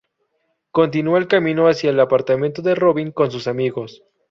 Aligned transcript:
Continúa 0.71 1.19
de 1.19 1.27
camino 1.27 1.67
hacia 1.67 1.91
el 1.91 1.99
apartamento 1.99 2.63
de 2.63 2.73
Robin 2.73 3.11
con 3.11 3.29
sus 3.29 3.45
amigos. 3.47 4.01